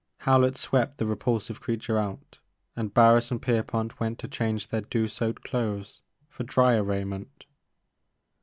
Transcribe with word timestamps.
Howlett 0.21 0.57
swept 0.57 0.97
the 0.97 1.05
repulsive 1.05 1.61
creature 1.61 1.99
out 1.99 2.39
and 2.75 2.91
Barris 2.91 3.29
and 3.29 3.39
Pierpont 3.39 3.99
went 3.99 4.17
to 4.17 4.27
change 4.27 4.69
their 4.69 4.81
dew 4.81 5.07
soaked 5.07 5.43
clothes 5.43 6.01
for 6.27 6.43
dryer 6.43 6.83
raiment. 6.83 7.45